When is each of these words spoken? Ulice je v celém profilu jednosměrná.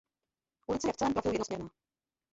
Ulice 0.67 0.87
je 0.87 0.93
v 0.93 0.97
celém 0.97 1.13
profilu 1.13 1.33
jednosměrná. 1.33 1.69